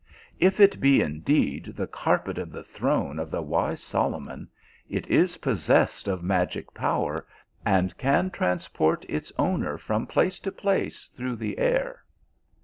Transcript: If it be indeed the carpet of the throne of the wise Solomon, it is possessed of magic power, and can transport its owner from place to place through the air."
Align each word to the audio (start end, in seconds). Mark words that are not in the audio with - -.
If 0.39 0.59
it 0.59 0.81
be 0.81 0.99
indeed 0.99 1.75
the 1.77 1.85
carpet 1.85 2.39
of 2.39 2.51
the 2.51 2.63
throne 2.63 3.19
of 3.19 3.29
the 3.29 3.43
wise 3.43 3.83
Solomon, 3.83 4.49
it 4.89 5.05
is 5.05 5.37
possessed 5.37 6.07
of 6.07 6.23
magic 6.23 6.73
power, 6.73 7.27
and 7.63 7.95
can 7.99 8.31
transport 8.31 9.05
its 9.07 9.31
owner 9.37 9.77
from 9.77 10.07
place 10.07 10.39
to 10.39 10.51
place 10.51 11.07
through 11.15 11.35
the 11.35 11.59
air." 11.59 12.01